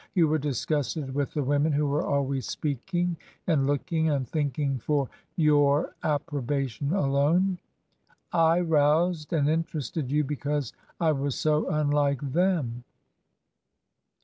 You 0.15 0.27
were 0.27 0.39
disgusted 0.39 1.13
with 1.13 1.35
the 1.35 1.43
women 1.43 1.73
who 1.73 1.85
were 1.85 2.03
always 2.03 2.47
speaking, 2.47 3.17
and 3.45 3.67
looking, 3.67 4.09
and 4.09 4.27
thinking 4.27 4.79
for 4.79 5.09
your 5.35 5.93
approbation 6.01 6.91
alone. 6.91 7.59
I 8.33 8.61
roused 8.61 9.31
and 9.31 9.47
interested 9.47 10.09
you 10.11 10.23
because 10.23 10.73
I 10.99 11.11
was 11.11 11.35
so 11.35 11.65
unhke 11.65 12.31
them. 12.33 12.83